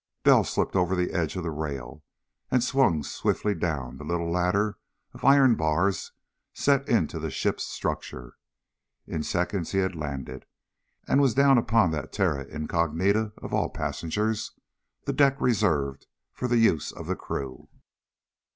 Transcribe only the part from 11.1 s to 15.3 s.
was down upon that terra incognita of all passengers, the